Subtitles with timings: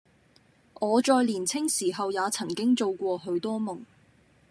[0.79, 3.81] 我在年青時候也曾經做過許多夢，